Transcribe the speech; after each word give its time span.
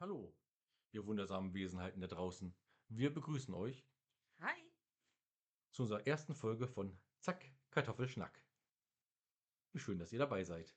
Hallo, 0.00 0.34
ihr 0.92 1.04
wundersamen 1.04 1.52
Wesenheiten 1.52 2.00
da 2.00 2.06
draußen. 2.06 2.56
Wir 2.88 3.12
begrüßen 3.12 3.52
euch 3.52 3.86
Hi. 4.38 4.72
zu 5.72 5.82
unserer 5.82 6.06
ersten 6.06 6.34
Folge 6.34 6.66
von 6.66 6.98
Zack, 7.20 7.44
Kartoffelschnack. 7.68 8.42
Wie 9.72 9.78
schön, 9.78 9.98
dass 9.98 10.10
ihr 10.14 10.18
dabei 10.18 10.42
seid. 10.42 10.74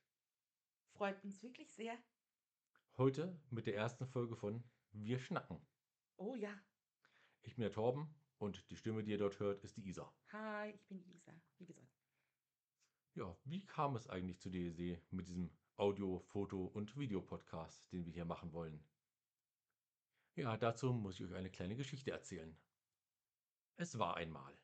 Freut 0.91 1.23
uns 1.23 1.41
wirklich 1.41 1.71
sehr. 1.71 1.97
Heute 2.97 3.39
mit 3.49 3.65
der 3.65 3.77
ersten 3.77 4.05
Folge 4.05 4.35
von 4.35 4.61
Wir 4.91 5.19
schnacken. 5.19 5.65
Oh 6.17 6.35
ja. 6.35 6.53
Ich 7.43 7.55
bin 7.55 7.61
der 7.61 7.71
Torben 7.71 8.13
und 8.39 8.69
die 8.71 8.75
Stimme, 8.75 9.05
die 9.05 9.11
ihr 9.11 9.19
dort 9.19 9.39
hört, 9.39 9.63
ist 9.63 9.77
die 9.77 9.87
Isa. 9.87 10.13
Hi, 10.33 10.71
ich 10.71 10.85
bin 10.87 11.01
Isa. 11.01 11.31
Wie 11.59 11.65
gesagt. 11.65 11.97
Ja, 13.13 13.37
wie 13.45 13.65
kam 13.65 13.95
es 13.95 14.09
eigentlich 14.09 14.41
zu 14.41 14.49
Idee 14.49 15.01
mit 15.11 15.29
diesem 15.29 15.49
Audio-, 15.77 16.19
Foto- 16.19 16.65
und 16.65 16.97
Videopodcast, 16.97 17.89
den 17.93 18.05
wir 18.05 18.11
hier 18.11 18.25
machen 18.25 18.51
wollen? 18.51 18.83
Ja, 20.35 20.57
dazu 20.57 20.91
muss 20.93 21.19
ich 21.19 21.27
euch 21.27 21.35
eine 21.35 21.51
kleine 21.51 21.75
Geschichte 21.75 22.09
erzählen. 22.09 22.57
Es 23.75 23.99
war 23.99 24.17
einmal. 24.17 24.57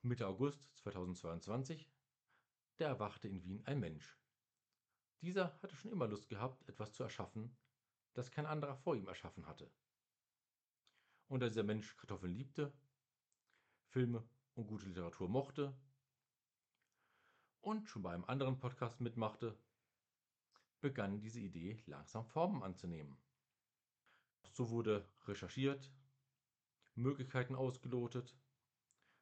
Mitte 0.00 0.26
August 0.26 0.74
2022, 0.78 1.86
da 2.78 2.86
erwachte 2.86 3.28
in 3.28 3.42
Wien 3.42 3.62
ein 3.66 3.80
Mensch. 3.80 4.18
Dieser 5.20 5.60
hatte 5.60 5.76
schon 5.76 5.92
immer 5.92 6.08
Lust 6.08 6.30
gehabt, 6.30 6.66
etwas 6.70 6.94
zu 6.94 7.02
erschaffen, 7.02 7.54
das 8.14 8.30
kein 8.30 8.46
anderer 8.46 8.76
vor 8.76 8.96
ihm 8.96 9.06
erschaffen 9.06 9.46
hatte. 9.46 9.70
Und 11.26 11.40
da 11.40 11.48
dieser 11.48 11.64
Mensch 11.64 11.94
Kartoffeln 11.98 12.32
liebte, 12.32 12.72
Filme 13.88 14.26
und 14.54 14.68
gute 14.68 14.86
Literatur 14.86 15.28
mochte 15.28 15.78
und 17.60 17.90
schon 17.90 18.02
bei 18.02 18.14
einem 18.14 18.24
anderen 18.24 18.58
Podcast 18.58 19.02
mitmachte, 19.02 19.58
begann 20.80 21.20
diese 21.20 21.40
Idee 21.40 21.82
langsam 21.84 22.24
Formen 22.24 22.62
anzunehmen. 22.62 23.18
So 24.58 24.70
wurde 24.70 25.08
recherchiert, 25.28 25.88
Möglichkeiten 26.96 27.54
ausgelotet. 27.54 28.36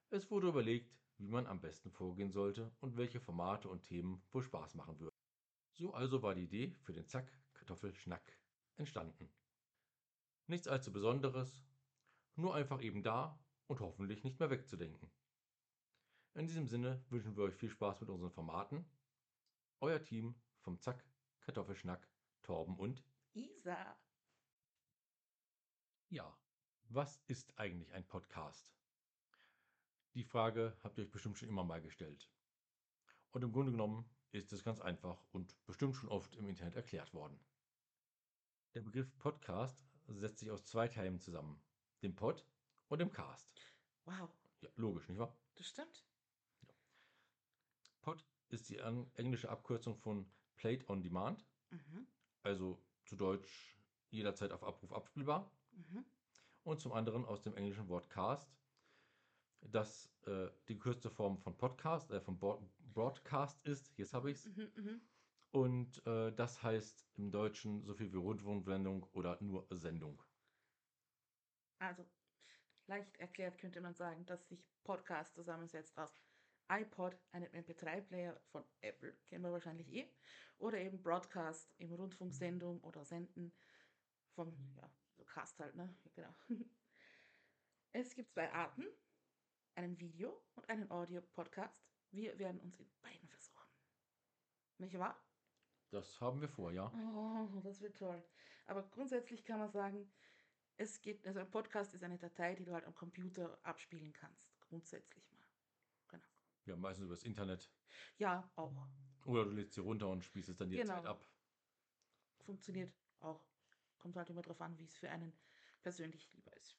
Es 0.09 0.31
wurde 0.31 0.49
überlegt, 0.49 0.97
wie 1.19 1.29
man 1.29 1.47
am 1.47 1.61
besten 1.61 1.91
vorgehen 1.91 2.31
sollte 2.31 2.75
und 2.81 2.97
welche 2.97 3.21
Formate 3.21 3.69
und 3.69 3.83
Themen 3.83 4.23
wohl 4.33 4.43
Spaß 4.43 4.75
machen 4.77 4.99
würden. 4.99 5.15
So 5.73 5.93
also 5.93 6.23
war 6.23 6.35
die 6.35 6.45
Idee 6.45 6.75
für 6.85 6.95
den 6.95 7.07
Zack 7.07 7.31
Kartoffelschnack 7.53 8.23
entstanden. 8.77 9.29
Nichts 10.47 10.69
allzu 10.69 10.91
Besonderes, 10.91 11.63
nur 12.37 12.55
einfach 12.55 12.81
eben 12.81 13.03
da 13.03 13.39
und 13.67 13.81
hoffentlich 13.81 14.25
nicht 14.25 14.41
mehr 14.41 14.49
wegzudenken. 14.49 15.11
In 16.33 16.47
diesem 16.47 16.67
Sinne 16.67 17.05
wünschen 17.11 17.37
wir 17.37 17.45
euch 17.45 17.57
viel 17.57 17.69
Spaß 17.69 18.01
mit 18.01 18.09
unseren 18.09 18.33
Formaten. 18.33 18.87
Euer 19.81 20.03
Team 20.03 20.35
vom 20.61 20.81
Zack 20.81 21.05
Kartoffelschnack, 21.41 22.09
Torben 22.43 22.79
und 22.79 23.05
Isa. 23.35 23.99
Ja, 26.09 26.37
was 26.89 27.21
ist 27.27 27.59
eigentlich 27.59 27.93
ein 27.93 28.07
Podcast? 28.07 28.73
Die 30.15 30.25
Frage 30.25 30.77
habt 30.83 30.99
ihr 30.99 31.05
euch 31.05 31.11
bestimmt 31.11 31.37
schon 31.39 31.49
immer 31.49 31.65
mal 31.65 31.83
gestellt. 31.83 32.31
Und 33.33 33.43
im 33.43 33.53
Grunde 33.53 33.73
genommen 33.73 34.09
ist 34.31 34.53
es 34.53 34.63
ganz 34.65 34.81
einfach 34.81 35.21
und 35.33 35.57
bestimmt 35.67 35.97
schon 35.97 36.09
oft 36.09 36.35
im 36.37 36.49
Internet 36.49 36.77
erklärt 36.77 37.13
worden. 37.13 37.39
Der 38.75 38.83
Begriff 38.83 39.17
Podcast 39.19 39.85
setzt 40.07 40.39
sich 40.39 40.51
aus 40.51 40.65
zwei 40.65 40.89
Teilen 40.89 41.19
zusammen, 41.21 41.61
dem 42.03 42.15
Pod 42.15 42.47
und 42.89 43.01
dem 43.01 43.13
Cast. 43.13 43.51
Wow. 44.05 44.31
Ja, 44.61 44.71
logisch, 44.77 45.09
nicht 45.09 45.19
wahr? 45.19 45.37
Das 45.57 45.67
stimmt. 45.67 46.07
Pod 48.01 48.25
ist 48.49 48.69
die 48.69 48.79
englische 48.79 49.51
Abkürzung 49.51 49.97
von 49.97 50.31
Played 50.57 50.89
on 50.89 51.03
Demand, 51.03 51.45
Mhm. 51.71 52.07
also 52.43 52.81
zu 53.05 53.17
Deutsch 53.17 53.77
jederzeit 54.11 54.53
auf 54.53 54.63
Abruf 54.63 54.93
abspielbar. 54.93 55.51
Mhm. 55.77 56.05
und 56.65 56.81
zum 56.81 56.93
anderen 56.93 57.25
aus 57.25 57.43
dem 57.43 57.57
englischen 57.57 57.89
Wort 57.89 58.11
Cast, 58.11 58.57
das 59.61 60.11
äh, 60.27 60.49
die 60.69 60.75
gekürzte 60.75 61.11
Form 61.11 61.39
von 61.39 61.57
Podcast, 61.57 62.11
äh, 62.11 62.21
von 62.21 62.39
Bo- 62.39 62.71
Broadcast 62.79 63.61
ist. 63.67 63.93
Jetzt 63.99 64.15
habe 64.15 64.31
ich 64.31 64.39
es. 64.39 64.47
Mhm. 64.47 64.73
Mhm. 64.77 65.01
Und 65.51 66.07
äh, 66.07 66.33
das 66.33 66.63
heißt 66.63 67.07
im 67.15 67.31
Deutschen 67.31 67.83
so 67.85 67.95
viel 67.95 68.13
wie 68.13 68.17
Rundfunksendung 68.17 69.05
oder 69.13 69.39
nur 69.43 69.67
Sendung. 69.71 70.23
Also, 71.79 72.05
leicht 72.87 73.17
erklärt 73.19 73.59
könnte 73.59 73.81
man 73.81 73.95
sagen, 73.95 74.27
dass 74.27 74.49
sich 74.49 74.67
Podcast 74.85 75.35
zusammensetzt 75.35 75.97
aus 75.99 76.15
iPod, 76.69 77.17
einem 77.33 77.51
MP3-Player 77.53 78.41
von 78.51 78.65
Apple, 78.81 79.17
kennen 79.27 79.45
wir 79.45 79.53
wahrscheinlich 79.53 79.89
eh, 79.93 80.09
oder 80.59 80.79
eben 80.79 81.03
Broadcast, 81.03 81.73
eben 81.79 81.95
Rundfunksendung 81.95 82.81
oder 82.83 83.05
Senden 83.05 83.53
vom, 84.35 84.57
ja, 84.75 84.91
so 85.37 85.41
Cast 85.41 85.61
halt, 85.61 85.75
ne? 85.77 85.95
Genau. 86.15 86.35
Es 87.93 88.15
gibt 88.15 88.31
zwei 88.31 88.53
Arten, 88.53 88.87
einen 89.75 89.99
Video- 89.99 90.43
und 90.55 90.69
einen 90.69 90.91
Audio-Podcast. 90.91 91.83
Wir 92.11 92.39
werden 92.39 92.61
uns 92.61 92.79
in 92.79 92.91
beiden 93.01 93.27
versuchen. 93.29 93.71
Nicht 94.79 94.99
wahr? 94.99 95.19
Das 95.91 96.21
haben 96.21 96.43
wir 96.43 96.49
vor, 96.49 96.73
ja. 96.73 96.93
Oh, 97.15 97.61
das 97.63 97.81
wird 97.81 97.97
toll. 97.97 98.23
Aber 98.67 98.83
grundsätzlich 98.91 99.45
kann 99.47 99.61
man 99.61 99.71
sagen, 99.71 100.13
es 100.77 101.01
geht, 101.01 101.27
also 101.27 101.41
ein 101.41 101.51
Podcast 101.51 101.95
ist 101.95 102.03
eine 102.03 102.19
Datei, 102.19 102.55
die 102.55 102.65
du 102.65 102.75
halt 102.75 102.85
am 102.85 102.95
Computer 102.95 103.59
abspielen 103.63 104.13
kannst. 104.13 104.61
Grundsätzlich 104.61 105.33
mal. 105.33 105.47
Genau. 106.09 106.29
Ja, 106.67 106.77
meistens 106.77 107.07
übers 107.07 107.23
Internet. 107.23 107.73
Ja, 108.19 108.51
auch. 108.57 108.75
Oder 109.25 109.45
du 109.45 109.53
lädst 109.53 109.75
sie 109.75 109.81
runter 109.81 110.09
und 110.09 110.23
spielst 110.23 110.51
es 110.51 110.57
dann 110.57 110.71
jederzeit 110.71 110.99
Genau. 110.99 111.11
ab. 111.13 111.27
Funktioniert 112.45 112.95
auch. 113.21 113.43
Kommt 113.99 114.17
halt 114.17 114.31
immer 114.31 114.43
drauf 114.43 114.61
an, 114.61 114.79
wie 114.79 114.85
es 114.85 114.97
für 114.97 115.11
einen 115.11 115.33
persönlich 115.83 116.33
lieber 116.33 116.57
ist. 116.57 116.77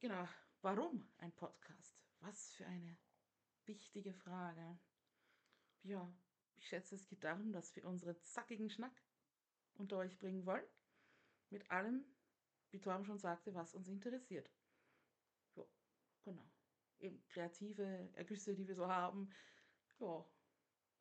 Genau. 0.00 0.28
Warum 0.62 1.06
ein 1.18 1.32
Podcast? 1.32 2.02
Was 2.20 2.54
für 2.54 2.66
eine 2.66 2.96
wichtige 3.66 4.14
Frage. 4.14 4.78
Ja, 5.82 6.10
ich 6.56 6.66
schätze, 6.66 6.94
es 6.94 7.06
geht 7.06 7.22
darum, 7.24 7.52
dass 7.52 7.76
wir 7.76 7.84
unseren 7.84 8.16
zackigen 8.22 8.70
Schnack 8.70 9.02
unter 9.74 9.98
euch 9.98 10.18
bringen 10.18 10.46
wollen. 10.46 10.64
Mit 11.50 11.70
allem, 11.70 12.04
wie 12.70 12.80
Torben 12.80 13.04
schon 13.04 13.18
sagte, 13.18 13.54
was 13.54 13.74
uns 13.74 13.88
interessiert. 13.88 14.50
Ja, 15.54 15.64
genau. 16.22 16.50
Eben 16.98 17.22
kreative 17.28 18.10
Ergüsse, 18.14 18.54
die 18.54 18.66
wir 18.66 18.74
so 18.74 18.88
haben. 18.88 19.30
Ja, 19.98 20.24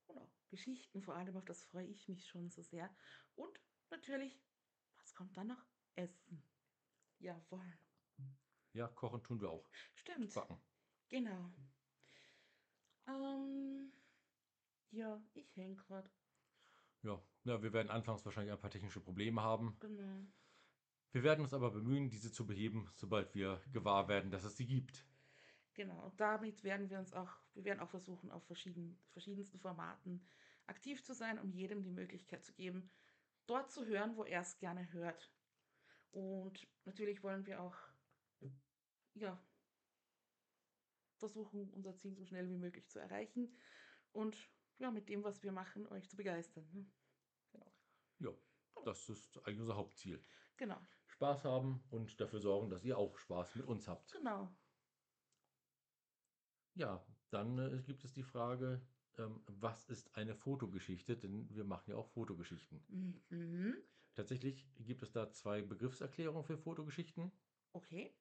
genau. 0.08 0.30
Geschichten 0.50 1.02
vor 1.02 1.16
allem, 1.16 1.36
auf 1.38 1.46
das 1.46 1.64
freue 1.64 1.88
ich 1.88 2.08
mich 2.08 2.28
schon 2.28 2.50
so 2.50 2.62
sehr. 2.62 2.94
Und 3.36 3.60
natürlich, 3.90 4.40
was 5.04 5.14
kommt 5.14 5.36
dann 5.38 5.48
noch? 5.48 5.66
Essen. 5.96 6.44
Jawohl. 7.20 7.78
Ja, 8.74 8.88
kochen 8.88 9.22
tun 9.24 9.40
wir 9.40 9.50
auch. 9.50 9.70
Stimmt. 9.94 10.34
Backen. 10.34 10.58
Genau. 11.10 11.54
Ähm, 13.08 13.92
ja, 14.92 15.22
ich 15.34 15.56
hänge 15.56 15.76
gerade. 15.76 16.10
Ja. 17.04 17.22
ja, 17.44 17.62
wir 17.62 17.74
werden 17.74 17.92
anfangs 17.92 18.26
wahrscheinlich 18.26 18.54
ein 18.54 18.60
paar 18.60 18.72
technische 18.72 19.02
Probleme 19.02 19.42
haben. 19.42 19.78
Genau. 19.80 20.26
Wir 21.12 21.22
werden 21.22 21.42
uns 21.42 21.54
aber 21.54 21.70
bemühen, 21.70 22.10
diese 22.10 22.32
zu 22.32 22.48
beheben, 22.48 22.90
sobald 22.96 23.36
wir 23.36 23.62
gewahr 23.72 24.08
werden, 24.08 24.32
dass 24.32 24.44
es 24.44 24.58
sie 24.58 24.66
gibt. 24.66 25.06
Genau. 25.76 26.06
Und 26.06 26.20
damit 26.20 26.64
werden 26.64 26.90
wir 26.90 26.98
uns 26.98 27.14
auch, 27.14 27.38
wir 27.54 27.66
werden 27.66 27.80
auch 27.80 27.90
versuchen, 27.90 28.32
auf 28.32 28.44
verschieden, 28.46 28.98
verschiedensten 29.12 29.60
Formaten 29.60 30.26
aktiv 30.66 31.04
zu 31.04 31.14
sein, 31.14 31.38
um 31.40 31.52
jedem 31.52 31.84
die 31.84 31.92
Möglichkeit 31.92 32.44
zu 32.44 32.54
geben, 32.54 32.90
dort 33.48 33.72
zu 33.72 33.86
hören, 33.86 34.16
wo 34.16 34.24
er 34.24 34.42
es 34.42 34.58
gerne 34.58 34.92
hört. 34.92 35.32
Und 36.12 36.68
natürlich 36.86 37.24
wollen 37.24 37.46
wir 37.46 37.62
auch, 37.62 37.76
ja, 39.16 39.42
versuchen, 41.18 41.70
unser 41.72 41.96
Ziel 41.96 42.14
so 42.16 42.26
schnell 42.26 42.50
wie 42.50 42.58
möglich 42.58 42.90
zu 42.90 43.00
erreichen 43.00 43.56
und 44.12 44.38
ja, 44.78 44.92
mit 44.92 45.08
dem, 45.08 45.24
was 45.24 45.42
wir 45.44 45.52
machen, 45.52 45.88
euch 45.88 46.10
zu 46.10 46.18
begeistern. 46.18 46.68
Ne? 46.74 46.86
Genau. 47.52 47.72
Ja, 48.20 48.84
das 48.84 49.10
ist 49.10 49.38
eigentlich 49.40 49.62
unser 49.62 49.76
Hauptziel. 49.76 50.22
Genau. 50.58 50.80
Spaß 51.08 51.46
haben 51.46 51.84
und 51.90 52.20
dafür 52.20 52.40
sorgen, 52.40 52.70
dass 52.70 52.84
ihr 52.84 52.98
auch 52.98 53.18
Spaß 53.18 53.56
mit 53.56 53.68
uns 53.68 53.88
habt. 53.88 54.12
Genau. 54.12 54.54
Ja, 56.76 57.06
dann 57.30 57.58
äh, 57.60 57.82
gibt 57.84 58.04
es 58.04 58.14
die 58.14 58.24
Frage, 58.24 58.86
ähm, 59.18 59.42
was 59.48 59.86
ist 59.86 60.16
eine 60.16 60.36
Fotogeschichte? 60.36 61.18
Denn 61.18 61.48
wir 61.50 61.64
machen 61.64 61.92
ja 61.92 61.98
auch 61.98 62.08
Fotogeschichten. 62.10 62.84
Mhm. 63.30 63.76
Tatsächlich 64.16 64.68
gibt 64.80 65.02
es 65.02 65.12
da 65.12 65.32
zwei 65.32 65.62
Begriffserklärungen 65.62 66.44
für 66.44 66.58
Fotogeschichten. 66.58 67.32
Okay. 67.74 68.14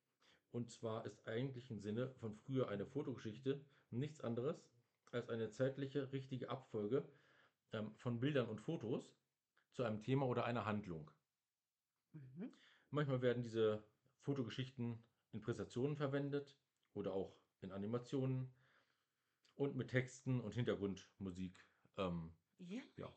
Und 0.50 0.70
zwar 0.70 1.04
ist 1.06 1.26
eigentlich 1.26 1.70
im 1.70 1.80
Sinne 1.80 2.10
von 2.20 2.34
früher 2.34 2.68
eine 2.68 2.86
Fotogeschichte 2.86 3.64
nichts 3.90 4.20
anderes 4.20 4.70
als 5.10 5.28
eine 5.28 5.50
zeitliche 5.50 6.12
richtige 6.12 6.48
Abfolge 6.50 7.06
ähm, 7.72 7.94
von 7.96 8.20
Bildern 8.20 8.48
und 8.48 8.60
Fotos 8.60 9.14
zu 9.72 9.82
einem 9.82 10.02
Thema 10.02 10.26
oder 10.26 10.44
einer 10.44 10.64
Handlung. 10.64 11.10
Mhm. 12.12 12.50
Manchmal 12.90 13.22
werden 13.22 13.42
diese 13.42 13.82
Fotogeschichten 14.20 15.02
in 15.32 15.40
Präsentationen 15.40 15.96
verwendet 15.96 16.56
oder 16.94 17.14
auch 17.14 17.36
in 17.60 17.72
Animationen 17.72 18.52
und 19.62 19.76
mit 19.76 19.88
Texten 19.90 20.40
und 20.40 20.52
Hintergrundmusik. 20.52 21.64
Ähm, 21.96 22.32
Ja. 22.58 22.82
Ja. 22.96 23.12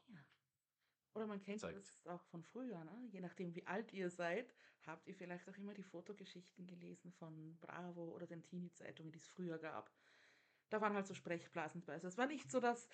Oder 1.14 1.28
man 1.28 1.42
kennt 1.42 1.62
zeigt. 1.62 1.78
das 1.78 2.06
auch 2.08 2.24
von 2.26 2.44
früher, 2.44 2.84
ne? 2.84 3.08
Je 3.12 3.22
nachdem, 3.22 3.56
wie 3.56 3.66
alt 3.66 3.94
ihr 3.94 4.10
seid, 4.10 4.54
habt 4.86 5.08
ihr 5.08 5.16
vielleicht 5.16 5.50
auch 5.50 5.58
immer 5.58 5.74
die 5.74 5.84
Fotogeschichten 5.84 6.68
gelesen 6.68 7.12
von 7.14 7.58
Bravo 7.60 8.10
oder 8.14 8.28
den 8.28 8.44
Teenie-Zeitungen, 8.44 9.12
die 9.12 9.20
es 9.20 9.28
früher 9.28 9.58
gab. 9.58 9.92
Da 10.70 10.82
waren 10.82 10.94
halt 10.94 11.08
so 11.08 11.14
Sprechblasen 11.14 11.84
bei. 11.86 11.94
Also 11.94 12.08
es 12.08 12.18
war 12.18 12.28
nicht 12.28 12.52
so 12.52 12.60
das 12.60 12.88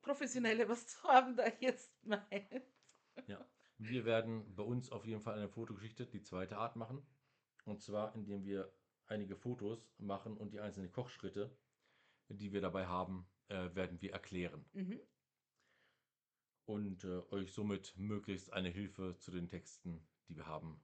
Professionelle, 0.00 0.68
was 0.68 0.86
Torben 1.00 1.36
da 1.36 1.46
jetzt 1.60 1.92
meint. 2.04 2.72
Ja. 3.26 3.44
Wir 3.80 4.04
werden 4.04 4.54
bei 4.56 4.64
uns 4.64 4.90
auf 4.90 5.04
jeden 5.06 5.20
Fall 5.20 5.36
eine 5.36 5.48
Fotogeschichte, 5.48 6.06
die 6.06 6.22
zweite 6.22 6.56
Art 6.56 6.74
machen. 6.74 7.06
Und 7.64 7.80
zwar, 7.80 8.14
indem 8.14 8.44
wir 8.44 8.72
einige 9.06 9.36
Fotos 9.36 9.92
machen 9.98 10.36
und 10.36 10.52
die 10.52 10.60
einzelnen 10.60 10.90
Kochschritte, 10.90 11.56
die 12.28 12.52
wir 12.52 12.60
dabei 12.60 12.86
haben, 12.86 13.26
äh, 13.48 13.74
werden 13.74 14.00
wir 14.00 14.12
erklären. 14.12 14.64
Mhm. 14.72 15.00
Und 16.66 17.04
äh, 17.04 17.22
euch 17.30 17.52
somit 17.52 17.96
möglichst 17.96 18.52
eine 18.52 18.68
Hilfe 18.68 19.16
zu 19.18 19.30
den 19.30 19.48
Texten, 19.48 20.06
die 20.28 20.36
wir 20.36 20.46
haben, 20.46 20.82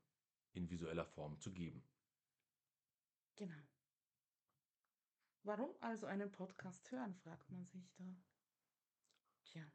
in 0.53 0.71
visueller 0.71 1.05
Form 1.05 1.39
zu 1.41 1.53
geben. 1.53 1.85
Genau. 3.37 3.63
Warum 5.43 5.71
also 5.81 6.07
einen 6.07 6.33
Podcast 6.33 6.91
hören, 6.91 7.15
fragt 7.17 7.51
man 7.51 7.67
sich 7.67 7.93
da. 7.97 8.05
Tja, 9.45 9.71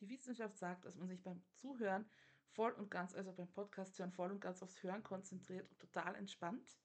die 0.00 0.08
Wissenschaft 0.08 0.56
sagt, 0.56 0.86
dass 0.86 0.96
man 0.96 1.08
sich 1.08 1.22
beim 1.22 1.42
Zuhören 1.52 2.08
voll 2.48 2.72
und 2.72 2.90
ganz, 2.90 3.14
also 3.14 3.32
beim 3.32 3.50
Podcast 3.52 3.98
hören, 3.98 4.12
voll 4.12 4.30
und 4.30 4.40
ganz 4.40 4.62
aufs 4.62 4.82
Hören 4.82 5.02
konzentriert 5.02 5.68
und 5.70 5.78
total 5.78 6.14
entspannt. 6.14 6.78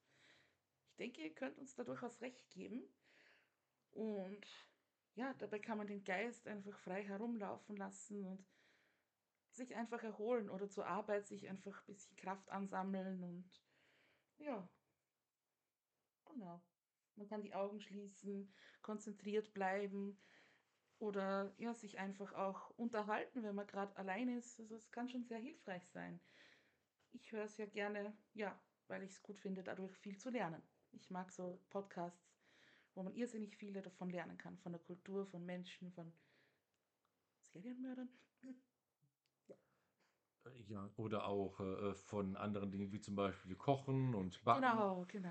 Ich 0.89 0.95
denke, 0.97 1.21
ihr 1.21 1.33
könnt 1.33 1.57
uns 1.57 1.73
da 1.75 1.85
durchaus 1.85 2.19
recht 2.19 2.49
geben. 2.49 2.83
Und 3.91 4.45
ja, 5.15 5.33
dabei 5.35 5.59
kann 5.59 5.77
man 5.77 5.87
den 5.87 6.03
Geist 6.03 6.47
einfach 6.47 6.77
frei 6.79 7.03
herumlaufen 7.03 7.75
lassen 7.75 8.25
und 8.25 8.45
sich 9.51 9.75
einfach 9.75 10.03
erholen 10.03 10.49
oder 10.49 10.69
zur 10.69 10.87
Arbeit 10.87 11.27
sich 11.27 11.47
einfach 11.49 11.81
ein 11.81 11.85
bisschen 11.93 12.15
Kraft 12.17 12.49
ansammeln 12.49 13.23
und 13.23 13.63
ja, 14.39 14.69
genau. 16.25 16.61
Man 17.15 17.27
kann 17.27 17.41
die 17.41 17.53
Augen 17.53 17.81
schließen, 17.81 18.53
konzentriert 18.81 19.53
bleiben 19.53 20.17
oder 20.99 21.53
ja, 21.57 21.73
sich 21.73 21.99
einfach 21.99 22.33
auch 22.33 22.71
unterhalten, 22.71 23.43
wenn 23.43 23.55
man 23.55 23.67
gerade 23.67 23.95
allein 23.97 24.29
ist. 24.29 24.59
Also 24.59 24.75
es 24.75 24.91
kann 24.91 25.09
schon 25.09 25.25
sehr 25.25 25.39
hilfreich 25.39 25.89
sein. 25.89 26.21
Ich 27.11 27.31
höre 27.31 27.45
es 27.45 27.57
ja 27.57 27.65
gerne, 27.67 28.17
ja, 28.33 28.59
weil 28.87 29.03
ich 29.03 29.11
es 29.11 29.23
gut 29.23 29.39
finde, 29.39 29.63
dadurch 29.63 29.97
viel 29.97 30.17
zu 30.17 30.29
lernen. 30.29 30.61
Ich 30.91 31.09
mag 31.09 31.31
so 31.31 31.65
Podcasts, 31.69 32.30
wo 32.95 33.03
man 33.03 33.13
irrsinnig 33.15 33.55
viele 33.55 33.81
davon 33.81 34.09
lernen 34.09 34.37
kann, 34.37 34.57
von 34.57 34.71
der 34.71 34.81
Kultur, 34.81 35.25
von 35.27 35.45
Menschen, 35.45 35.91
von 35.91 36.11
Serienmördern. 37.41 38.09
Äh, 38.43 38.53
Ja, 40.67 40.89
oder 40.97 41.25
auch 41.27 41.59
äh, 41.59 41.93
von 41.93 42.35
anderen 42.35 42.71
Dingen 42.71 42.91
wie 42.91 42.99
zum 43.01 43.15
Beispiel 43.15 43.55
Kochen 43.55 44.15
und 44.15 44.43
Backen 44.43 44.61
Genau, 44.61 45.05
genau. 45.07 45.29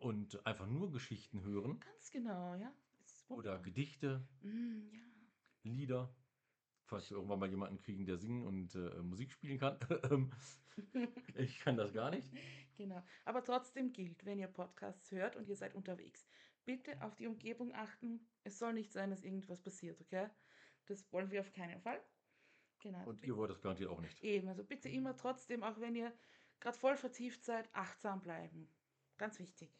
und 0.00 0.44
einfach 0.46 0.66
nur 0.66 0.90
Geschichten 0.90 1.42
hören 1.42 1.80
Ganz 1.80 2.10
genau, 2.10 2.54
ja. 2.54 2.72
Oder. 3.28 3.58
Gedichte, 3.60 4.26
Mm, 4.42 4.88
ja. 4.92 5.00
Lieder. 5.62 6.14
Falls 6.86 7.08
wir 7.10 7.16
irgendwann 7.16 7.38
mal 7.38 7.48
jemanden 7.48 7.78
kriegen, 7.78 8.04
der 8.04 8.16
singen 8.18 8.44
und 8.46 8.74
äh, 8.74 9.00
Musik 9.02 9.30
spielen 9.32 9.58
kann. 9.58 9.78
Ich 11.36 11.58
kann 11.60 11.76
das 11.76 11.92
gar 11.92 12.10
nicht. 12.10 12.26
Genau. 12.76 13.02
Aber 13.26 13.44
trotzdem 13.44 13.92
gilt, 13.92 14.24
wenn 14.24 14.38
ihr 14.38 14.46
Podcasts 14.48 15.10
hört 15.12 15.36
und 15.36 15.46
ihr 15.48 15.56
seid 15.56 15.74
unterwegs, 15.74 16.26
bitte 16.76 17.02
auf 17.02 17.16
die 17.16 17.26
Umgebung 17.26 17.74
achten. 17.74 18.20
Es 18.44 18.58
soll 18.58 18.74
nicht 18.74 18.92
sein, 18.92 19.10
dass 19.10 19.24
irgendwas 19.24 19.60
passiert, 19.60 20.00
okay? 20.00 20.28
Das 20.86 21.12
wollen 21.12 21.30
wir 21.30 21.40
auf 21.40 21.52
keinen 21.52 21.80
Fall. 21.80 22.00
Genau. 22.80 23.04
Und 23.04 23.24
ihr 23.24 23.36
wollt 23.36 23.50
das 23.50 23.60
garantiert 23.60 23.90
auch 23.90 24.00
nicht. 24.00 24.22
Eben, 24.22 24.48
also 24.48 24.62
bitte 24.64 24.88
immer 24.88 25.16
trotzdem, 25.16 25.62
auch 25.64 25.80
wenn 25.80 25.96
ihr 25.96 26.12
gerade 26.60 26.78
voll 26.78 26.96
vertieft 26.96 27.44
seid, 27.44 27.68
achtsam 27.74 28.22
bleiben. 28.22 28.68
Ganz 29.18 29.38
wichtig. 29.40 29.76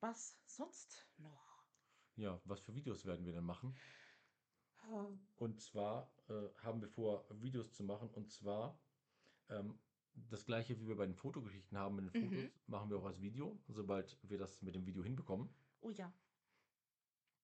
Was 0.00 0.38
sonst 0.46 1.06
noch? 1.18 1.64
Ja, 2.16 2.40
was 2.44 2.60
für 2.60 2.74
Videos 2.74 3.04
werden 3.04 3.26
wir 3.26 3.32
denn 3.32 3.44
machen? 3.44 3.76
Ähm, 4.90 5.20
Und 5.36 5.60
zwar 5.60 6.10
äh, 6.28 6.48
haben 6.62 6.80
wir 6.80 6.88
vor, 6.88 7.26
Videos 7.40 7.72
zu 7.72 7.84
machen. 7.84 8.08
Und 8.10 8.30
zwar 8.30 8.80
ähm, 9.50 9.78
das 10.14 10.44
gleiche, 10.46 10.78
wie 10.80 10.86
wir 10.88 10.96
bei 10.96 11.06
den 11.06 11.14
Fotogeschichten 11.14 11.76
haben 11.78 11.96
mit 11.96 12.14
den 12.14 12.22
Mhm. 12.22 12.30
Fotos, 12.34 12.50
machen 12.66 12.90
wir 12.90 12.98
auch 12.98 13.04
als 13.06 13.20
Video, 13.20 13.58
sobald 13.68 14.18
wir 14.22 14.38
das 14.38 14.62
mit 14.62 14.74
dem 14.74 14.86
Video 14.86 15.02
hinbekommen. 15.02 15.48
Oh 15.80 15.90
ja. 15.90 16.12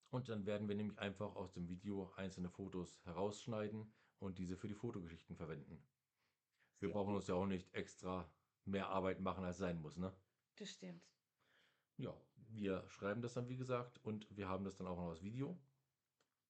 Und 0.09 0.27
dann 0.29 0.45
werden 0.45 0.67
wir 0.67 0.75
nämlich 0.75 0.99
einfach 0.99 1.35
aus 1.35 1.53
dem 1.53 1.67
Video 1.67 2.11
einzelne 2.15 2.49
Fotos 2.49 2.99
herausschneiden 3.05 3.91
und 4.19 4.37
diese 4.37 4.57
für 4.57 4.67
die 4.67 4.75
Fotogeschichten 4.75 5.35
verwenden. 5.37 5.81
Wir 6.79 6.89
Sehr 6.89 6.93
brauchen 6.93 7.07
gut. 7.13 7.17
uns 7.17 7.27
ja 7.27 7.35
auch 7.35 7.45
nicht 7.45 7.73
extra 7.73 8.29
mehr 8.65 8.89
Arbeit 8.89 9.19
machen, 9.21 9.43
als 9.43 9.57
sein 9.57 9.79
muss, 9.81 9.97
ne? 9.97 10.13
Das 10.55 10.69
stimmt. 10.71 11.07
Ja, 11.97 12.13
wir 12.49 12.87
schreiben 12.89 13.21
das 13.21 13.33
dann, 13.33 13.47
wie 13.47 13.57
gesagt, 13.57 13.99
und 14.03 14.27
wir 14.35 14.47
haben 14.49 14.65
das 14.65 14.75
dann 14.75 14.87
auch 14.87 14.97
noch 14.97 15.09
als 15.09 15.21
Video, 15.21 15.57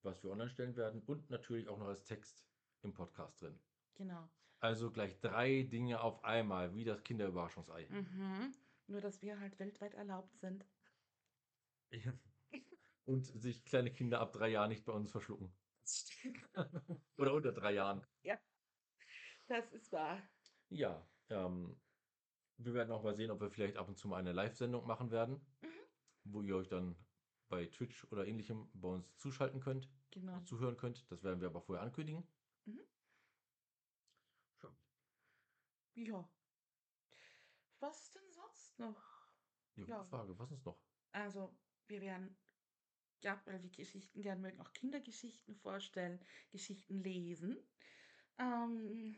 was 0.01 0.23
wir 0.23 0.31
online 0.31 0.49
stellen 0.49 0.75
werden 0.75 1.01
und 1.03 1.29
natürlich 1.29 1.67
auch 1.67 1.77
noch 1.77 1.87
als 1.87 2.03
Text 2.03 2.45
im 2.81 2.93
Podcast 2.93 3.41
drin. 3.41 3.59
Genau. 3.95 4.29
Also 4.59 4.91
gleich 4.91 5.19
drei 5.19 5.63
Dinge 5.63 6.01
auf 6.01 6.23
einmal, 6.23 6.75
wie 6.75 6.83
das 6.83 7.03
Kinderüberraschungsei. 7.03 7.87
Mhm. 7.89 8.51
Nur, 8.87 9.01
dass 9.01 9.21
wir 9.21 9.39
halt 9.39 9.59
weltweit 9.59 9.93
erlaubt 9.93 10.37
sind. 10.39 10.65
Und 13.05 13.25
sich 13.25 13.65
kleine 13.65 13.91
Kinder 13.91 14.19
ab 14.19 14.31
drei 14.33 14.49
Jahren 14.49 14.69
nicht 14.69 14.85
bei 14.85 14.93
uns 14.93 15.11
verschlucken. 15.11 15.51
Oder 17.17 17.33
unter 17.33 17.51
drei 17.51 17.73
Jahren. 17.73 18.05
Das 19.47 19.73
ist 19.73 19.91
wahr. 19.91 20.21
Ja, 20.69 21.05
ähm, 21.29 21.75
wir 22.57 22.73
werden 22.73 22.91
auch 22.91 23.03
mal 23.03 23.15
sehen, 23.15 23.31
ob 23.31 23.41
wir 23.41 23.49
vielleicht 23.49 23.75
ab 23.75 23.89
und 23.89 23.97
zu 23.97 24.07
mal 24.07 24.17
eine 24.17 24.31
Live-Sendung 24.31 24.87
machen 24.87 25.11
werden, 25.11 25.41
Mhm. 25.61 25.67
wo 26.23 26.41
ihr 26.41 26.55
euch 26.55 26.69
dann 26.69 26.95
bei 27.49 27.65
Twitch 27.65 28.05
oder 28.11 28.25
ähnlichem 28.25 28.69
bei 28.73 28.87
uns 28.87 29.17
zuschalten 29.17 29.59
könnt, 29.59 29.89
Genau. 30.11 30.39
zuhören 30.43 30.77
könnt. 30.77 31.11
Das 31.11 31.23
werden 31.23 31.41
wir 31.41 31.49
aber 31.49 31.61
vorher 31.61 31.83
ankündigen. 31.83 32.23
Mhm. 32.65 32.79
Ja. 35.95 36.29
Was 37.79 38.11
denn 38.11 38.31
sonst 38.31 38.79
noch? 38.79 39.31
Ja, 39.75 39.85
gute 39.85 39.91
Ja. 39.91 40.03
Frage. 40.03 40.37
Was 40.39 40.51
ist 40.51 40.65
noch? 40.65 40.77
Also, 41.11 41.49
wir 41.87 42.01
werden, 42.01 42.37
ja, 43.21 43.41
weil 43.45 43.61
wir 43.63 43.69
Geschichten 43.69 44.21
gern 44.21 44.41
mögen, 44.41 44.61
auch 44.61 44.71
Kindergeschichten 44.73 45.55
vorstellen, 45.55 46.23
Geschichten 46.51 47.03
lesen, 47.03 47.57
ähm, 48.37 49.15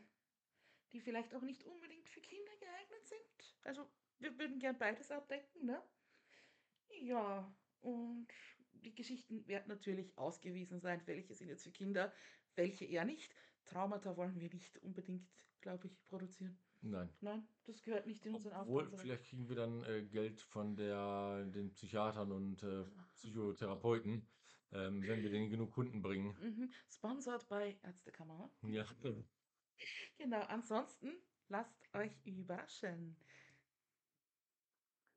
die 0.92 1.00
vielleicht 1.00 1.34
auch 1.34 1.42
nicht 1.42 1.64
unbedingt 1.64 2.08
für 2.08 2.20
Kinder 2.20 2.56
geeignet 2.58 3.06
sind. 3.06 3.58
Also, 3.62 3.88
wir 4.18 4.38
würden 4.38 4.58
gern 4.58 4.78
beides 4.78 5.10
abdecken, 5.10 5.66
ne? 5.66 5.82
Ja, 7.00 7.54
und 7.80 8.28
die 8.72 8.94
Geschichten 8.94 9.46
werden 9.46 9.68
natürlich 9.68 10.16
ausgewiesen 10.18 10.80
sein, 10.80 11.06
welche 11.06 11.34
sind 11.34 11.48
jetzt 11.48 11.64
für 11.64 11.72
Kinder, 11.72 12.12
welche 12.54 12.84
eher 12.84 13.04
nicht. 13.04 13.34
Traumata 13.64 14.16
wollen 14.16 14.40
wir 14.40 14.50
nicht 14.52 14.78
unbedingt, 14.78 15.28
glaube 15.60 15.86
ich, 15.86 16.06
produzieren. 16.08 16.58
Nein. 16.82 17.08
Nein, 17.20 17.48
das 17.64 17.82
gehört 17.82 18.06
nicht 18.06 18.24
in 18.26 18.34
unseren 18.34 18.52
Obwohl, 18.60 18.82
Aufgaben. 18.84 19.02
vielleicht 19.02 19.24
kriegen 19.24 19.48
wir 19.48 19.56
dann 19.56 19.82
äh, 19.84 20.02
Geld 20.02 20.40
von 20.40 20.76
der, 20.76 21.44
den 21.46 21.72
Psychiatern 21.72 22.30
und 22.30 22.62
äh, 22.62 22.84
Psychotherapeuten, 23.14 24.28
ähm, 24.72 25.02
wenn 25.02 25.22
wir 25.22 25.30
denen 25.30 25.50
genug 25.50 25.72
Kunden 25.72 26.02
bringen. 26.02 26.36
Mhm. 26.40 26.70
Sponsored 26.90 27.48
bei 27.48 27.78
Ärztekammer. 27.82 28.50
Ja, 28.62 28.84
Genau, 30.18 30.40
ansonsten 30.42 31.12
lasst 31.48 31.94
euch 31.94 32.12
überraschen. 32.24 33.16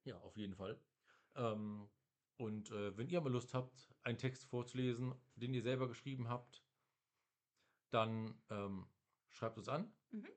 ja, 0.05 0.17
auf 0.21 0.37
jeden 0.37 0.55
Fall. 0.55 0.81
Ähm, 1.35 1.89
und 2.37 2.71
äh, 2.71 2.95
wenn 2.97 3.09
ihr 3.09 3.19
mal 3.21 3.31
Lust 3.31 3.53
habt, 3.53 3.93
einen 4.03 4.17
Text 4.17 4.45
vorzulesen, 4.45 5.13
den 5.35 5.53
ihr 5.53 5.61
selber 5.63 5.87
geschrieben 5.87 6.29
habt, 6.29 6.66
dann 7.89 8.41
ähm, 8.49 8.87
schreibt 9.29 9.57
uns 9.57 9.69
an, 9.69 9.91
Mhm. 10.11 10.27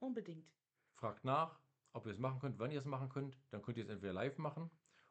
Unbedingt. 0.00 0.52
fragt 0.94 1.24
nach, 1.24 1.60
ob 1.92 2.04
ihr 2.06 2.12
es 2.12 2.18
machen 2.18 2.40
könnt, 2.40 2.58
wann 2.58 2.70
ihr 2.70 2.78
es 2.78 2.84
machen 2.84 3.08
könnt. 3.08 3.38
Dann 3.50 3.62
könnt 3.62 3.78
ihr 3.78 3.84
es 3.84 3.88
entweder 3.90 4.12
live 4.12 4.36
machen 4.38 4.70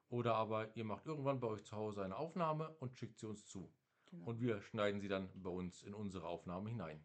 oder 0.09 0.35
aber 0.35 0.75
ihr 0.75 0.83
macht 0.83 1.05
irgendwann 1.05 1.39
bei 1.39 1.47
euch 1.47 1.63
zu 1.63 1.75
Hause 1.75 2.03
eine 2.03 2.15
Aufnahme 2.17 2.69
und 2.79 2.95
schickt 2.95 3.17
sie 3.19 3.27
uns 3.27 3.45
zu. 3.47 3.73
Genau. 4.05 4.25
Und 4.25 4.39
wir 4.39 4.61
schneiden 4.61 5.01
sie 5.01 5.07
dann 5.07 5.29
bei 5.41 5.49
uns 5.49 5.81
in 5.81 5.93
unsere 5.93 6.27
Aufnahme 6.27 6.69
hinein. 6.69 7.03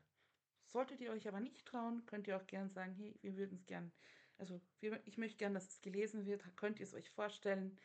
Solltet 0.66 1.00
ihr 1.00 1.12
euch 1.12 1.26
aber 1.26 1.40
nicht 1.40 1.64
trauen, 1.66 2.04
könnt 2.04 2.26
ihr 2.26 2.37
auch 2.37 2.47
gern 2.47 2.68
sagen, 2.68 2.92
hey, 2.95 3.16
wir 3.23 3.37
würden 3.38 3.54
es 3.57 3.64
gern, 3.64 3.90
also 4.37 4.61
wir, 4.80 5.00
ich 5.07 5.16
möchte 5.16 5.38
gern, 5.38 5.54
dass 5.54 5.68
es 5.68 5.80
gelesen 5.80 6.26
wird. 6.26 6.45
Könnt 6.57 6.78
ihr 6.80 6.85
es 6.85 6.92
euch 6.92 7.09
vorstellen? 7.11 7.78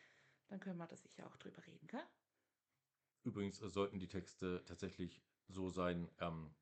Dann 0.48 0.60
können 0.60 0.76
wir 0.76 0.86
da 0.86 0.96
sicher 0.96 1.26
auch 1.26 1.36
drüber 1.38 1.64
reden, 1.66 1.86
gell? 1.86 2.04
Übrigens 3.22 3.56
sollten 3.56 3.98
die 3.98 4.08
Texte 4.08 4.62
tatsächlich 4.66 5.22
so 5.48 5.70
sein, 5.70 6.10
ähm, 6.20 6.54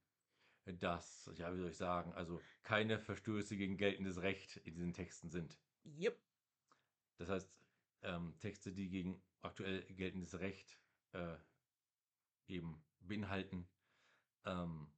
dass, 0.67 1.31
ja, 1.35 1.53
wie 1.53 1.59
soll 1.59 1.71
ich 1.71 1.77
sagen, 1.77 2.13
also 2.13 2.41
keine 2.63 2.99
Verstöße 2.99 3.57
gegen 3.57 3.77
geltendes 3.77 4.23
Recht 4.23 4.57
in 4.59 4.75
diesen 4.75 4.93
Texten 4.93 5.31
sind. 5.31 5.59
Yep. 5.85 6.21
Das 7.19 7.29
heißt, 7.29 7.53
ähm, 8.03 8.35
Texte, 8.39 8.73
die 8.73 8.89
gegen 8.89 9.23
aktuell 9.41 9.83
geltendes 9.95 10.39
Recht 10.39 10.79
äh, 11.13 11.37
eben 12.47 12.85
beinhalten, 13.01 13.69
ähm, 14.45 14.93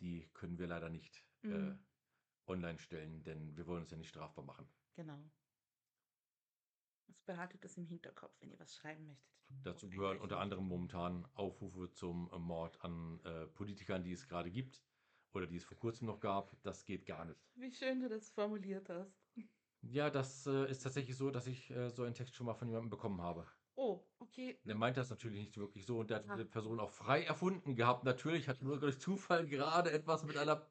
die 0.00 0.28
können 0.34 0.58
wir 0.58 0.66
leider 0.66 0.88
nicht 0.88 1.24
äh, 1.42 1.48
Mhm. 1.48 1.78
online 2.46 2.78
stellen, 2.78 3.22
denn 3.24 3.56
wir 3.56 3.66
wollen 3.66 3.82
uns 3.82 3.90
ja 3.90 3.96
nicht 3.96 4.08
strafbar 4.08 4.44
machen. 4.44 4.68
Genau. 4.94 5.18
Also 7.06 7.20
behaltet 7.24 7.64
das 7.64 7.76
im 7.76 7.86
Hinterkopf, 7.86 8.34
wenn 8.40 8.50
ihr 8.50 8.58
was 8.58 8.74
schreiben 8.74 9.06
möchtet. 9.06 9.32
Dazu 9.62 9.88
gehören 9.88 10.18
unter 10.18 10.40
anderem 10.40 10.66
momentan 10.66 11.26
Aufrufe 11.34 11.90
zum 11.92 12.30
äh, 12.32 12.38
Mord 12.38 12.82
an 12.82 13.20
äh, 13.24 13.46
Politikern, 13.46 14.04
die 14.04 14.12
es 14.12 14.28
gerade 14.28 14.50
gibt 14.50 14.82
oder 15.34 15.46
die 15.46 15.56
es 15.56 15.64
vor 15.64 15.78
kurzem 15.78 16.06
noch 16.06 16.20
gab. 16.20 16.56
Das 16.62 16.84
geht 16.84 17.06
gar 17.06 17.24
nicht. 17.24 17.40
Wie 17.54 17.72
schön 17.72 18.00
du 18.00 18.08
das 18.08 18.30
formuliert 18.30 18.88
hast. 18.88 19.12
Ja, 19.82 20.10
das 20.10 20.46
äh, 20.46 20.70
ist 20.70 20.82
tatsächlich 20.82 21.16
so, 21.16 21.30
dass 21.30 21.46
ich 21.46 21.70
äh, 21.70 21.90
so 21.90 22.02
einen 22.02 22.14
Text 22.14 22.34
schon 22.34 22.46
mal 22.46 22.54
von 22.54 22.68
jemandem 22.68 22.90
bekommen 22.90 23.20
habe. 23.22 23.46
Oh, 23.76 24.00
okay. 24.18 24.58
Er 24.64 24.74
meint 24.74 24.96
das 24.96 25.08
natürlich 25.10 25.38
nicht 25.38 25.56
wirklich 25.56 25.86
so 25.86 25.98
und 26.00 26.10
der 26.10 26.18
hat 26.18 26.24
Ah. 26.28 26.34
diese 26.34 26.44
Person 26.46 26.80
auch 26.80 26.90
frei 26.90 27.22
erfunden 27.24 27.76
gehabt. 27.76 28.04
Natürlich 28.04 28.48
hat 28.48 28.60
nur 28.60 28.78
durch 28.80 28.98
Zufall 28.98 29.46
gerade 29.46 29.92
etwas 29.92 30.24
mit 30.24 30.36
einer, 30.36 30.66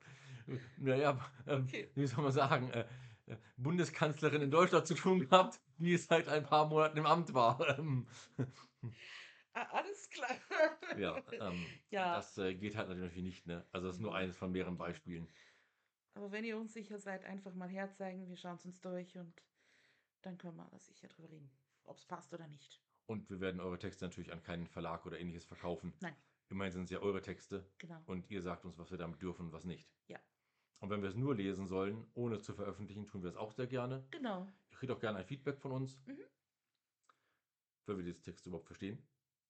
naja, 0.77 1.17
ähm, 1.47 1.63
Okay. 1.63 1.89
wie 1.95 2.05
soll 2.05 2.23
man 2.23 2.33
sagen, 2.33 2.69
äh, 2.71 2.85
äh, 3.27 3.37
Bundeskanzlerin 3.55 4.41
in 4.41 4.51
Deutschland 4.51 4.87
zu 4.87 4.93
tun 4.93 5.21
gehabt, 5.21 5.61
die 5.77 5.93
es 5.93 6.05
seit 6.05 6.27
ein 6.27 6.43
paar 6.43 6.67
Monaten 6.67 6.97
im 6.97 7.05
Amt 7.05 7.33
war. 7.33 7.59
Ah, 9.57 9.77
alles 9.77 10.09
klar. 10.11 10.29
ja, 10.97 11.17
ähm, 11.31 11.65
Ja. 11.89 12.15
das 12.15 12.37
äh, 12.37 12.53
geht 12.53 12.75
halt 12.75 12.89
natürlich 12.89 13.15
nicht. 13.23 13.47
Ne? 13.47 13.65
Also 13.71 13.87
das 13.87 13.95
ist 13.95 14.01
nur 14.01 14.11
Mhm. 14.11 14.17
eines 14.17 14.37
von 14.37 14.51
mehreren 14.51 14.77
Beispielen. 14.77 15.27
Aber 16.13 16.31
wenn 16.31 16.43
ihr 16.43 16.57
unsicher 16.57 16.99
seid, 16.99 17.23
einfach 17.25 17.53
mal 17.55 17.69
herzeigen. 17.69 18.27
Wir 18.29 18.37
schauen 18.37 18.55
es 18.57 18.65
uns 18.65 18.81
durch 18.81 19.17
und 19.17 19.33
dann 20.21 20.37
können 20.37 20.57
wir 20.57 20.69
sicher 20.79 21.07
drüber 21.07 21.29
reden, 21.31 21.49
ob 21.85 21.97
es 21.97 22.05
passt 22.05 22.33
oder 22.33 22.47
nicht. 22.47 22.81
Und 23.07 23.29
wir 23.29 23.39
werden 23.39 23.59
eure 23.61 23.79
Texte 23.79 24.05
natürlich 24.05 24.31
an 24.31 24.43
keinen 24.43 24.67
Verlag 24.67 25.05
oder 25.05 25.19
ähnliches 25.19 25.45
verkaufen. 25.45 25.93
Nein. 26.01 26.15
Immerhin 26.49 26.73
sind 26.73 26.83
es 26.85 26.89
ja 26.91 26.99
eure 26.99 27.21
Texte 27.21 27.67
Genau. 27.79 28.01
und 28.05 28.29
ihr 28.29 28.41
sagt 28.41 28.63
uns, 28.65 28.77
was 28.77 28.91
wir 28.91 28.97
damit 28.97 29.21
dürfen 29.21 29.47
und 29.47 29.53
was 29.53 29.65
nicht. 29.65 29.89
Ja. 30.07 30.19
Und 30.79 30.89
wenn 30.91 31.01
wir 31.01 31.09
es 31.09 31.15
nur 31.15 31.33
lesen 31.35 31.65
sollen, 31.67 32.05
ohne 32.13 32.39
zu 32.39 32.53
veröffentlichen, 32.53 33.07
tun 33.07 33.23
wir 33.23 33.29
es 33.29 33.35
auch 33.35 33.51
sehr 33.51 33.67
gerne. 33.67 34.05
Genau. 34.11 34.47
Ihr 34.69 34.77
kriegt 34.77 34.91
auch 34.91 34.99
gerne 34.99 35.17
ein 35.19 35.25
Feedback 35.25 35.59
von 35.59 35.71
uns, 35.71 35.97
Mhm. 36.05 36.19
wenn 37.85 37.97
wir 37.97 38.03
dieses 38.05 38.21
Text 38.21 38.45
überhaupt 38.45 38.67
verstehen. 38.67 39.01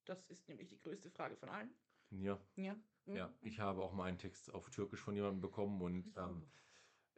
Das 0.08 0.24
ist 0.26 0.48
nämlich 0.48 0.68
die 0.70 0.78
größte 0.80 1.10
Frage 1.12 1.36
von 1.36 1.50
allen. 1.50 1.70
Ja, 2.12 2.40
Ja. 2.56 2.74
Mhm. 3.06 3.16
ja. 3.16 3.34
Ich 3.42 3.60
habe 3.60 3.82
auch 3.82 3.94
mal 3.94 4.06
einen 4.06 4.18
Text 4.18 4.54
auf 4.54 4.70
Türkisch 4.70 5.02
von 5.02 5.16
jemandem 5.16 5.42
bekommen 5.42 5.82
und 5.82 6.14
ähm, 6.18 6.44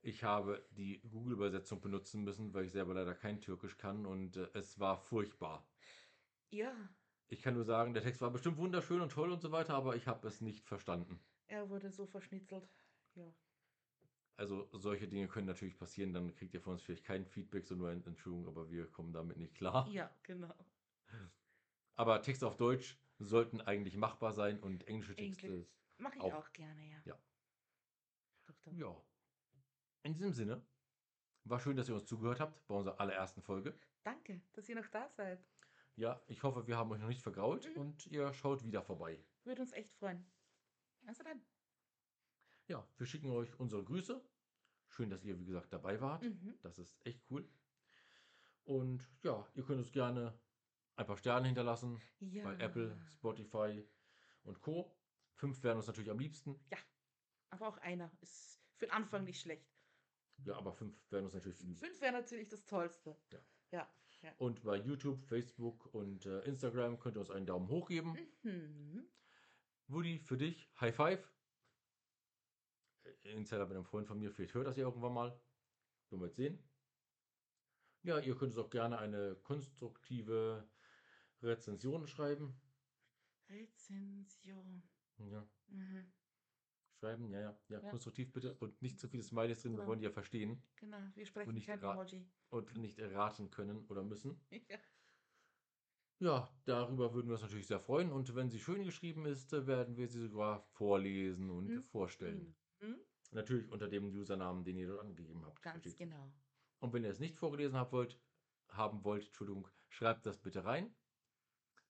ich 0.01 0.23
habe 0.23 0.65
die 0.71 1.01
Google-Übersetzung 1.01 1.81
benutzen 1.81 2.23
müssen, 2.23 2.53
weil 2.53 2.65
ich 2.65 2.71
selber 2.71 2.93
leider 2.93 3.13
kein 3.13 3.41
Türkisch 3.41 3.77
kann 3.77 4.05
und 4.05 4.37
äh, 4.37 4.49
es 4.53 4.79
war 4.79 4.97
furchtbar. 4.97 5.67
Ja, 6.51 6.73
Ich 7.27 7.41
kann 7.43 7.53
nur 7.53 7.63
sagen, 7.63 7.93
der 7.93 8.01
Text 8.01 8.21
war 8.21 8.31
bestimmt 8.31 8.57
wunderschön 8.57 9.01
und 9.01 9.11
toll 9.11 9.31
und 9.31 9.41
so 9.41 9.51
weiter, 9.51 9.75
aber 9.75 9.95
ich 9.95 10.07
habe 10.07 10.27
es 10.27 10.41
nicht 10.41 10.65
verstanden. 10.65 11.19
er 11.47 11.69
wurde 11.69 11.91
so 11.91 12.05
verschnitzelt. 12.07 12.67
Ja. 13.15 13.31
Also 14.37 14.69
solche 14.71 15.07
Dinge 15.07 15.27
können 15.27 15.47
natürlich 15.47 15.77
passieren, 15.77 16.13
dann 16.13 16.33
kriegt 16.33 16.53
ihr 16.53 16.61
von 16.61 16.73
uns 16.73 16.81
vielleicht 16.81 17.03
kein 17.03 17.25
Feedback, 17.25 17.65
sondern 17.65 17.81
nur 17.81 17.91
eine 17.91 18.05
Entschuldigung, 18.05 18.47
aber 18.47 18.71
wir 18.71 18.87
kommen 18.87 19.11
damit 19.11 19.37
nicht 19.37 19.53
klar. 19.53 19.87
Ja, 19.89 20.09
genau. 20.23 20.55
Aber 21.99 22.21
Texte 22.21 22.47
auf 22.47 22.55
Deutsch 22.55 22.97
sollten 23.17 23.59
eigentlich 23.59 23.97
machbar 23.97 24.31
sein 24.31 24.57
und 24.61 24.87
englische 24.87 25.15
Texte. 25.15 25.47
Englisch. 25.47 25.67
Mache 25.97 26.15
ich 26.15 26.21
auch. 26.23 26.33
auch. 26.33 26.53
gerne, 26.53 26.81
ja. 26.89 26.97
Ja. 27.03 27.19
Doch, 28.45 28.55
doch. 28.63 28.71
Ja. 28.71 29.03
In 30.03 30.13
diesem 30.13 30.31
Sinne, 30.31 30.65
war 31.43 31.59
schön, 31.59 31.75
dass 31.75 31.89
ihr 31.89 31.95
uns 31.95 32.05
zugehört 32.05 32.39
habt 32.39 32.65
bei 32.67 32.75
unserer 32.75 33.01
allerersten 33.01 33.41
Folge. 33.41 33.77
Danke, 34.03 34.41
dass 34.53 34.69
ihr 34.69 34.75
noch 34.77 34.87
da 34.87 35.09
seid. 35.09 35.45
Ja, 35.97 36.23
ich 36.27 36.41
hoffe, 36.43 36.65
wir 36.67 36.77
haben 36.77 36.89
euch 36.93 37.01
noch 37.01 37.09
nicht 37.09 37.21
vergrault 37.21 37.67
Mhm. 37.75 37.81
und 37.81 38.07
ihr 38.07 38.31
schaut 38.33 38.63
wieder 38.63 38.81
vorbei. 38.81 39.21
Würde 39.43 39.61
uns 39.61 39.73
echt 39.73 39.91
freuen. 39.91 40.25
Also 41.05 41.21
dann. 41.23 41.41
Ja, 42.67 42.87
wir 42.95 43.07
schicken 43.07 43.29
euch 43.31 43.59
unsere 43.59 43.83
Grüße. 43.83 44.23
Schön, 44.87 45.09
dass 45.09 45.25
ihr, 45.25 45.37
wie 45.37 45.43
gesagt, 45.45 45.73
dabei 45.73 45.99
wart. 45.99 46.23
Mhm. 46.23 46.57
Das 46.61 46.77
ist 46.77 47.05
echt 47.05 47.21
cool. 47.29 47.45
Und 48.63 49.05
ja, 49.21 49.45
ihr 49.55 49.65
könnt 49.65 49.79
uns 49.79 49.91
gerne 49.91 50.39
ein 50.99 51.05
paar 51.05 51.17
Sterne 51.17 51.47
hinterlassen 51.47 52.01
Ja. 52.19 52.43
bei 52.43 52.55
Apple, 52.57 52.97
Spotify 53.13 53.87
und 54.43 54.59
Co. 54.61 54.93
Fünf 55.35 55.63
wären 55.63 55.77
uns 55.77 55.87
natürlich 55.87 56.11
am 56.11 56.19
liebsten. 56.19 56.59
Aber 57.51 57.67
auch 57.69 57.77
einer 57.77 58.11
ist 58.21 58.61
für 58.75 58.85
den 58.85 58.91
Anfang 58.91 59.23
nicht 59.23 59.39
schlecht. 59.39 59.65
Ja, 60.43 60.57
aber 60.57 60.73
fünf 60.73 60.95
wären 61.09 61.23
uns 61.25 61.33
natürlich. 61.33 61.57
Fünf 61.57 62.01
wäre 62.01 62.13
natürlich 62.13 62.49
das 62.49 62.65
Tollste. 62.65 63.17
Ja. 63.31 63.39
Ja. 63.71 63.89
ja. 64.21 64.33
Und 64.37 64.63
bei 64.63 64.75
YouTube, 64.77 65.23
Facebook 65.25 65.93
und 65.93 66.25
äh, 66.25 66.41
Instagram 66.41 66.99
könnt 66.99 67.15
ihr 67.17 67.21
uns 67.21 67.31
einen 67.31 67.45
Daumen 67.45 67.69
hoch 67.69 67.87
geben. 67.87 68.17
Mhm. 68.43 69.07
Woody, 69.87 70.19
für 70.19 70.37
dich, 70.37 70.69
High 70.79 70.95
Five. 70.95 71.33
Äh, 73.03 73.31
Insider 73.31 73.65
mit 73.65 73.75
einem 73.75 73.85
Freund 73.85 74.07
von 74.07 74.19
mir, 74.19 74.31
vielleicht 74.31 74.53
hört 74.53 74.67
das 74.67 74.75
ja 74.77 74.83
irgendwann 74.83 75.13
mal. 75.13 75.29
Werden 76.09 76.21
wir 76.21 76.27
jetzt 76.27 76.35
sehen. 76.37 76.61
Ja, 78.03 78.19
ihr 78.19 78.33
könnt 78.35 78.55
uns 78.55 78.57
auch 78.57 78.69
gerne 78.69 78.97
eine 78.99 79.35
konstruktive 79.43 80.67
Rezension 81.41 82.07
schreiben. 82.07 82.59
Rezension. 83.49 84.83
Ja, 85.17 85.47
Mhm. 85.67 86.11
schreiben, 86.99 87.29
ja, 87.31 87.39
ja, 87.41 87.59
ja, 87.69 87.79
Ja. 87.81 87.89
konstruktiv 87.89 88.31
bitte. 88.31 88.55
Und 88.55 88.81
nicht 88.81 88.99
zu 88.99 89.07
viele 89.07 89.23
Smileys 89.23 89.61
drin, 89.61 89.73
wir 89.73 89.77
Genau. 89.77 89.87
wollen 89.89 89.99
die 89.99 90.05
ja 90.05 90.11
verstehen 90.11 90.61
Genau, 90.77 90.97
wir 91.15 91.25
sprechen 91.25 91.53
nicht 91.53 91.67
kein 91.67 91.81
Emoji. 91.81 92.25
und 92.49 92.77
nicht 92.77 92.99
erraten 92.99 93.49
können 93.49 93.85
oder 93.87 94.03
müssen. 94.03 94.39
Ja. 94.69 94.79
Ja, 96.21 96.53
darüber 96.65 97.13
würden 97.13 97.27
wir 97.27 97.33
uns 97.33 97.41
natürlich 97.43 97.67
sehr 97.67 97.79
freuen. 97.79 98.11
Und 98.11 98.35
wenn 98.35 98.49
sie 98.49 98.59
schön 98.59 98.83
geschrieben 98.83 99.25
ist, 99.25 99.53
äh, 99.53 99.65
werden 99.67 99.95
wir 99.95 100.09
sie 100.09 100.27
sogar 100.27 100.63
vorlesen 100.73 101.49
und 101.49 101.67
Mhm. 101.67 101.81
vorstellen. 101.83 102.55
Mhm. 102.81 102.99
Natürlich 103.31 103.69
unter 103.71 103.87
dem 103.87 104.03
Usernamen, 104.05 104.65
den 104.65 104.75
ihr 104.77 104.87
dort 104.87 104.99
angegeben 105.01 105.45
habt. 105.45 105.61
Ganz 105.61 105.81
Versteht? 105.83 105.97
genau. 106.09 106.33
Und 106.79 106.91
wenn 106.91 107.03
ihr 107.05 107.09
es 107.11 107.19
nicht 107.19 107.37
vorgelesen 107.37 107.77
habt 107.77 107.93
wollt, 107.93 108.19
haben 108.69 109.03
wollt, 109.05 109.27
Entschuldigung, 109.27 109.69
schreibt 109.87 110.25
das 110.25 110.37
bitte 110.41 110.65
rein. 110.65 110.93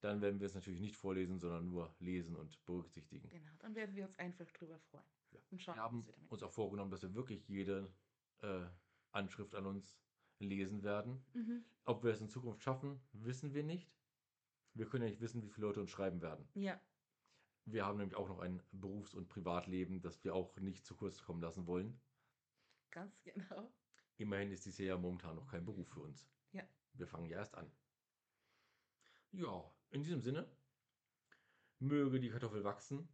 Dann 0.02 0.22
werden 0.22 0.40
wir 0.40 0.46
es 0.48 0.56
natürlich 0.56 0.80
nicht 0.80 0.96
vorlesen, 0.96 1.40
sondern 1.40 1.68
nur 1.68 1.94
lesen 2.00 2.36
und 2.36 2.64
berücksichtigen. 2.66 3.28
Genau. 3.30 3.52
Dann 3.60 3.76
werden 3.76 3.96
wir 3.96 4.06
uns 4.06 4.18
einfach 4.18 4.50
drüber 4.52 4.80
freuen. 4.80 5.04
Ja. 5.32 5.40
Und 5.52 5.62
schauen, 5.62 5.76
Wir 5.76 5.84
haben 5.84 6.06
wir 6.06 6.14
uns 6.32 6.44
auch 6.44 6.52
vorgenommen, 6.52 6.90
dass 6.92 7.02
wir 7.02 7.14
wirklich 7.14 7.48
jede 7.50 7.92
äh, 8.42 8.66
Anschrift 9.12 9.56
an 9.56 9.66
uns 9.66 9.98
lesen 10.40 10.84
werden. 10.84 11.22
Mhm. 11.34 11.66
Ob 11.86 12.04
wir 12.04 12.12
es 12.12 12.22
in 12.22 12.30
Zukunft 12.30 12.64
schaffen, 12.64 13.02
wissen 13.12 13.54
wir 13.54 13.64
nicht. 13.64 13.92
Wir 14.74 14.86
können 14.88 15.04
ja 15.04 15.10
nicht 15.10 15.20
wissen, 15.22 15.42
wie 15.44 15.50
viele 15.50 15.68
Leute 15.68 15.82
uns 15.82 15.90
schreiben 15.90 16.22
werden. 16.22 16.48
Ja, 16.54 16.80
Wir 17.66 17.86
haben 17.86 17.98
nämlich 17.98 18.16
auch 18.16 18.30
noch 18.30 18.40
ein 18.40 18.64
Berufs- 18.72 19.14
und 19.16 19.28
Privatleben, 19.28 20.02
das 20.02 20.24
wir 20.24 20.34
auch 20.34 20.56
nicht 20.58 20.86
zu 20.86 20.96
kurz 20.96 21.22
kommen 21.22 21.42
lassen 21.42 21.68
wollen. 21.68 22.00
ganz 22.92 23.22
genau. 23.24 23.72
Immerhin 24.18 24.52
ist 24.52 24.66
dies 24.66 24.78
hier 24.78 24.88
ja 24.88 24.98
momentan 24.98 25.36
noch 25.36 25.48
kein 25.48 25.66
Beruf 25.66 25.90
für 25.90 26.02
uns. 26.02 26.28
Ja. 26.52 26.64
Wir 26.94 27.08
fangen 27.08 27.26
ja 27.30 27.38
erst 27.38 27.56
an. 27.56 27.70
Ja, 29.32 29.72
in 29.92 30.04
diesem 30.04 30.22
Sinne, 30.22 30.50
möge 31.80 32.20
die 32.20 32.30
Kartoffel 32.30 32.64
wachsen 32.64 33.08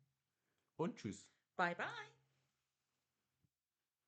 und 0.76 0.96
tschüss. 0.98 1.28
Bye, 1.56 1.76
bye. 1.76 2.25